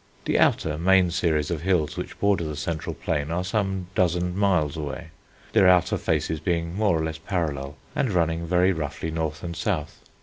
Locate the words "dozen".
3.93-4.35